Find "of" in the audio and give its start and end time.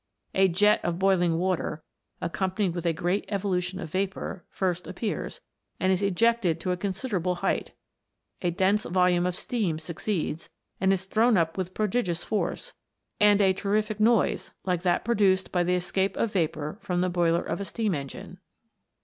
0.83-0.97, 3.79-3.91, 9.27-9.35, 16.17-16.33, 17.43-17.61